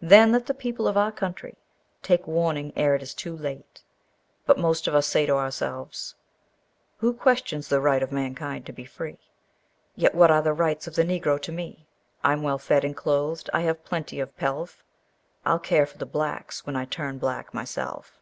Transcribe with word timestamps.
Then 0.00 0.30
let 0.30 0.46
the 0.46 0.54
people 0.54 0.86
of 0.86 0.96
our 0.96 1.10
country 1.10 1.56
take 2.00 2.28
warning 2.28 2.72
ere 2.76 2.94
it 2.94 3.02
is 3.02 3.12
too 3.12 3.36
late. 3.36 3.82
But 4.46 4.56
most 4.56 4.86
of 4.86 4.94
us 4.94 5.08
say 5.08 5.26
to 5.26 5.34
ourselves, 5.34 6.14
"'Who 6.98 7.12
questions 7.12 7.66
the 7.66 7.80
right 7.80 8.00
of 8.00 8.12
mankind 8.12 8.66
to 8.66 8.72
be 8.72 8.84
free? 8.84 9.18
Yet, 9.96 10.14
what 10.14 10.30
are 10.30 10.42
the 10.42 10.52
rights 10.52 10.86
of 10.86 10.94
the 10.94 11.02
Negro 11.02 11.42
to 11.42 11.50
me? 11.50 11.88
I'm 12.22 12.42
well 12.42 12.58
fed 12.58 12.84
and 12.84 12.96
clothed, 12.96 13.50
I 13.52 13.62
have 13.62 13.84
plenty 13.84 14.20
of 14.20 14.36
pelf 14.36 14.84
I'll 15.44 15.58
care 15.58 15.86
for 15.86 15.98
the 15.98 16.06
blacks 16.06 16.64
when 16.64 16.76
I 16.76 16.84
turn 16.84 17.18
black 17.18 17.52
myself.' 17.52 18.20